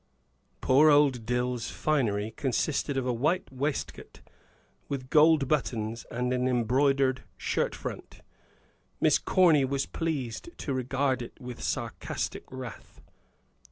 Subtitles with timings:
[0.61, 4.21] Poor old Dill's "finery" consisted of a white waistcoat
[4.89, 8.21] with gold buttons, and an embroidered shirt front.
[8.99, 12.99] Miss Corny was pleased to regard it with sarcastic wrath.